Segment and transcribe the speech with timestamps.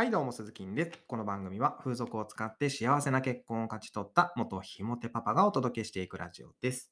[0.00, 0.98] はい、どうも、鈴木んです。
[1.06, 6.90] この番組は風俗を使って幸せな結婚を勝ち取った元ひもてパパがお届けしていくラジオです。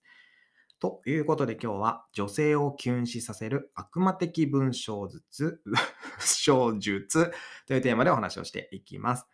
[0.79, 5.63] ということで今日は女性をキュン死させる悪魔的文章術、
[6.21, 7.32] 小術
[7.66, 9.27] というテーマでお話をしていきます。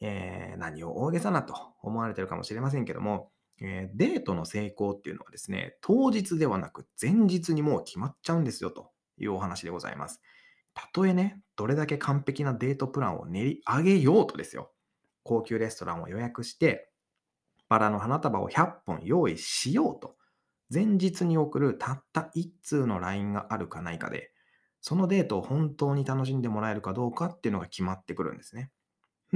[0.00, 3.32] えー何を大げさなと思われてるかもしれませんけども、
[3.62, 10.20] えーデートの成功っていうのはですね、当日ではなく前日にもう決まっちゃうんですよというお話でございます。
[10.78, 14.70] たとえね、どれだけ完璧なデートプランを練り上げようとですよ、
[15.24, 16.88] 高級レストランを予約して、
[17.68, 20.16] バラの花束を100本用意しようと、
[20.72, 24.30] 前日に送るたった1通の LINE があるかないかで、
[24.80, 28.70] そのデートを本当に楽しんでもらえるかどうかっていうのが決まってくるんですね。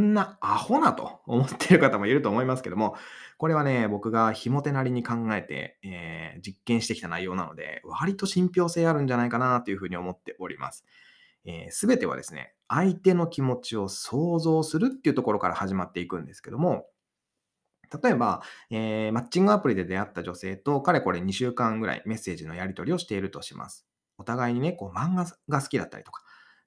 [0.00, 2.96] んなアホなと思ってる方もいると思いますけども、
[3.36, 10.84] これはね、僕がひも手なりに考えて、えー実験してきた内容なので、割と信憑性あるんじゃないかなというふうに思っております。
[11.70, 16.86] すべてはですね、相手の気持ちを想像するっていうところから始まっていくんですけども、
[18.02, 23.86] 例えば、えーマッチングアプリで出会った女性と、かれこれ2週間ぐらいメッセージのやり取りをしているとします。
[24.16, 26.22] お互いにね、こう漫画が好きだったりとか、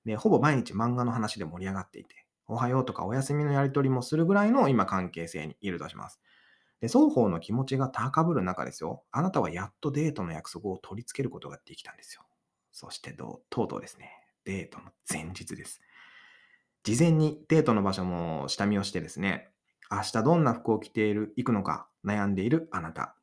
[0.06, 6.20] で、ほぼ毎日漫画の話で盛り上がっていて、おはようとかお休みのやり取りもするぐらいの今関係性にいるとします。
[6.80, 12.24] で、双方の気持ちが高ぶる中ですよ、あなたはやっとデートの約束を取り付けることができたんですよ。
[12.72, 14.12] そしてどう、とうとうですね、
[14.46, 15.82] デートの前日です。
[16.84, 19.50] 事前にデートの場所も下見をしてですね、
[19.92, 23.16] 明日どんな服を着ている、行くのか悩んでいるあなた。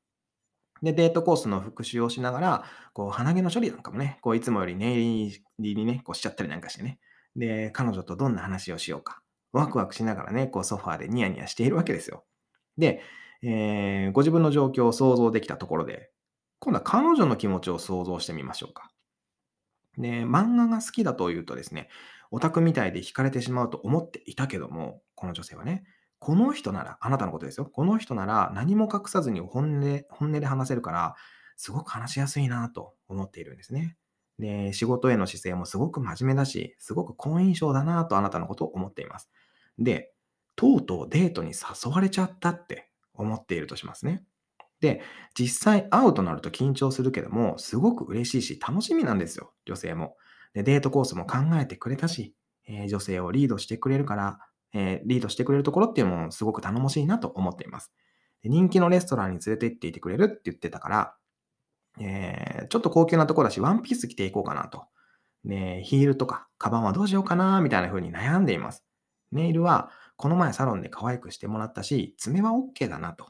[0.82, 6.98] で、デートコースの復習をしながら、こう、鼻毛の処理なんかもね、こう、いつもより念入りにね、こうしちゃったりなんかしてね。
[7.36, 9.22] で、彼女とどんな話をしようか。
[9.52, 12.24] ワクワクしながらね、こう、ソファーでニヤニヤしているわけですよ。
[12.76, 13.00] で、
[13.44, 16.10] えーご自分の状況を想像できたところで、
[16.58, 18.90] 今度は彼女の気持ちを想像してみましょうか。
[19.98, 21.88] で、漫画が好きだというとですね、
[22.30, 25.84] オタクみたいで惹かれてしまうと思っていたけども、この女性はね、
[26.18, 27.66] この人なら、あなたのことですよ。
[27.66, 31.14] この人なら何も隠さずに本音で本音で話せるから、
[31.56, 33.96] すごく話しやすいなと思っているんですね。
[34.38, 39.30] で、仕事への姿勢もすごく真面目だし、すごく好印象だなとあなたのことを思っています。
[39.78, 40.12] で、
[40.56, 44.24] とうとうデートに誘われちゃったって思っているとしますね。
[44.82, 45.02] で、
[45.38, 50.16] 実際会うとなると緊張するけども、すごく嬉しいし楽しみなんですよ、女性も。
[50.54, 52.34] で、デートコースも考えてくれたし、
[52.68, 54.40] えー女性をリードしてくれるから、
[54.74, 57.92] えーリードしてくれるところっていうのもすごく頼もしいなと思っています。
[58.42, 61.14] で人気のレストランに連れて行っていてくれるって言ってたから、
[62.00, 64.86] えーちょっと高級なところだし、ワンピース着ていこうかなと。
[65.44, 68.84] で、ヒールとか、カバンはどうしようかな、みたいな風に悩んでいます。
[69.32, 73.28] ネイルは、この前サロンで可愛くしてもらったし、爪は OK だなと。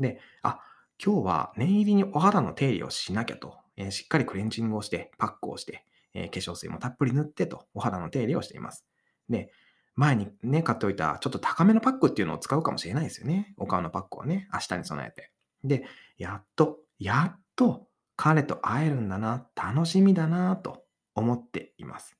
[0.00, 0.60] で、あ、
[1.04, 3.56] 今日は念入りにお肌の手入れをしなきゃと。
[3.76, 8.84] えーしっかりクレンジングをして、パックをして、えー化粧水もたっぷり塗ってと、お肌の手入れをしています。
[9.28, 9.52] で、
[9.94, 13.54] 前にね、買っておいたちょっと高めのパックっていうのを使うかもしれないですよね。
[13.58, 15.30] お顔のパックをね、明日に備えて。
[15.62, 15.84] で、
[16.16, 22.16] やっと、やっと彼と会えるんだな、楽しみだなと思っています。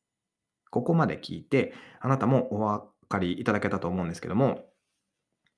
[0.70, 4.66] ここまで聞いて、あなたもお分かりいただけたと思うんですけども、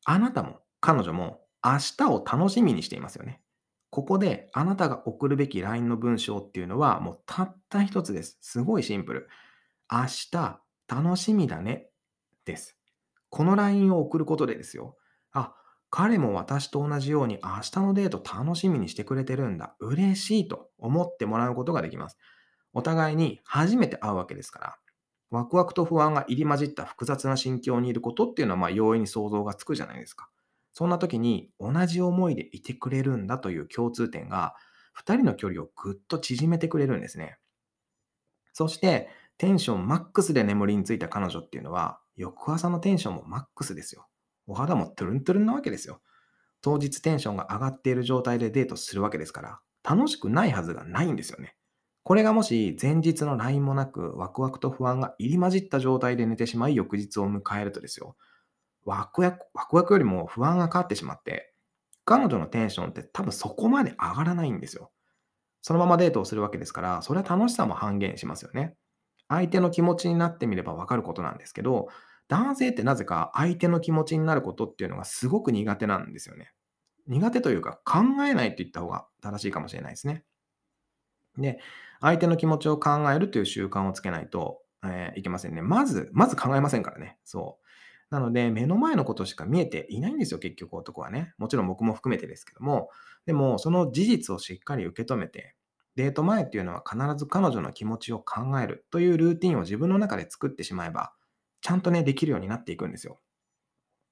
[0.06, 3.40] あなたも彼女も明日を楽しみにしていますよね。
[3.90, 8.38] ここであなたが送るべき LINE の文章っていうのはもうたった一つです。
[8.40, 9.28] すごいシンプル。
[9.90, 11.88] 明日楽しみだね
[12.44, 12.76] です。
[13.28, 14.96] この LINE を送ることでですよ。
[15.32, 15.54] あ、
[15.90, 19.74] 彼も私と同じように明日のデート楽しみにしてくれてるんだ。
[19.80, 22.16] 嬉しいと思ってもらうことができます。
[22.72, 24.78] お互いに初めて会うわけですから、
[25.30, 30.28] ワクワクと不安が入り混じった複雑な心境にいることっていうのはまあ容易に想像がつくじゃないですか。
[30.72, 34.54] そんな時に同じ思いでいてくれるんだという共通点が
[34.94, 37.38] 2人の距離をぐっと縮めてくれるんですね。
[38.52, 44.06] そしてテンションマックスで眠りについた彼女っていうのは翌朝のテンションもマックスですよ。
[44.46, 46.00] お肌もトゥルントゥルンなわけですよ。
[46.62, 51.56] 当日テンションが上がっている状態でデートするわけですから楽しくないはずがないんですよね。
[52.02, 58.16] これがもし前日の LINE もなくワクワクと不安が入り混じった状態で寝てしまい翌日を迎えるとですよ。
[58.84, 61.52] ワクワクワクワクよりも不安がかかってしまって、
[62.04, 64.90] 彼女のテンションって多分そこまで上がらないんですよ。
[65.62, 68.76] そのままデートをするわけですから、それは楽しさも半減しますよね。
[69.28, 71.88] 相手の気持ちになってみればわかることなんですけど、
[72.28, 76.52] 男性ってなぜか相手の気持ちになることっていうのがすごく苦手なんですよね。
[77.06, 80.24] 苦手というか考えないと言った方が正しいかもしれないですね。
[81.36, 81.60] で、
[82.00, 85.62] 相手の気持ちを考えるという習慣をつけないと、えーいけませんね。
[85.62, 87.18] まず、まず考えませんからね。
[87.24, 87.66] そう。
[88.10, 91.32] なので、目の前のことしか見えていないんですよ、結局男はね。
[91.38, 92.90] もちろん僕も含めてですけども。
[93.24, 95.54] でも、その事実をしっかり受け止めて、
[95.94, 101.12] デート前っていうのは必ず彼女の気持ちを考えるというルーティンを自分の中で作ってしまえば、
[101.60, 103.20] ちゃんとね、できるようになっていくんですよ。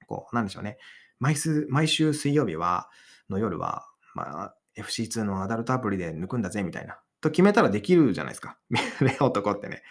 [0.07, 0.77] こう、なんでしょうね。
[1.19, 2.89] 毎週、毎週水曜日は、
[3.29, 6.99] の夜は、まあ、FC2 のアダルトアプリで抜くんだぜ、みたいな。
[7.21, 8.57] と決めたらできるじゃないですか。
[9.19, 9.83] 男ってね。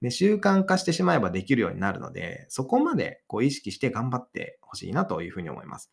[0.00, 5.90] で、習慣化してしまえばできるようになるので、そこまでこう意識して頑張ってほしいなというふうに思います。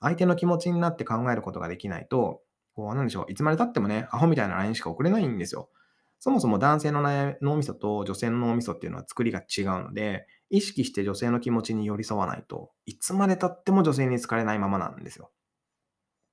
[0.00, 2.42] 相手の気持ちになって考えることができないと、
[2.74, 5.70] こう、なんでしょう、いつまで経ってもね、アホみたいな LINE しか送れないんですよ。
[6.18, 7.02] そもそも男性の
[7.42, 15.30] 脳みそと女性の脳みそっていうのは作りが違うので、意識して女性の気持ちに寄り添わないといつまで経っても女性に好かれないままなんですよ。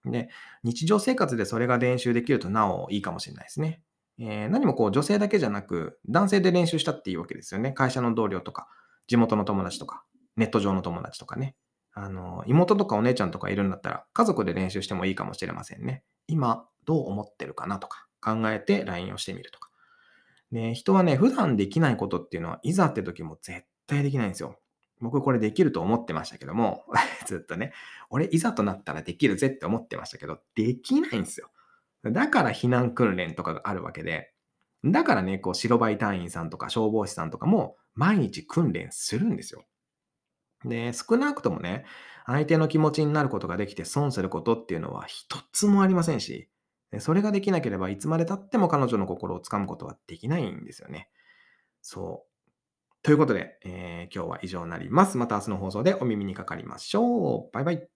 [0.06, 0.30] で、
[0.64, 3.82] 日常生活でそれが練習できるとなおいいかもしれないですね。
[4.20, 7.72] えー、何もこう女性だけじゃなく、男性で練習したっていいわけですよね。
[7.72, 8.68] 会社の同僚とか、
[9.08, 10.04] 地元の友達とか、
[10.36, 11.56] ネット上の友達とかね。
[11.94, 16.04] あの、妹とかお姉ちゃんとかいるんだったら、家族で練習してもいいかもしれませんね。
[16.28, 19.70] 今、どう思ってるかなとか、考えて LINE をしてみるとか。
[20.52, 24.60] ね、人はね、普段できないことっていうのは、いざって時も絶対できないんですよ。
[25.02, 26.86] 僕これできると思ってましたけども、
[27.28, 27.74] ずっとね、
[28.10, 31.52] 俺いざとなったらできるぜって思ってましたけど、できないんですよ。
[32.12, 34.34] だから避難訓練とかがあるわけで、
[34.84, 39.66] だからね、こう白バイ隊員さんとか消防士さんとかも毎日訓練するんですよ。
[40.66, 41.86] で、少なくともね、
[42.26, 46.50] 相手の気持ちになることができて損することっていうのは一つもありませんし、
[47.00, 51.10] それができなければいつまで経っても彼女の心をつかむことはできないんですよね。
[51.82, 52.34] そう。
[53.02, 55.18] ということで、えー、今日は以上になります。
[55.18, 57.54] また明日の放送でお耳にかかりましょう。
[57.54, 57.93] バイバイ。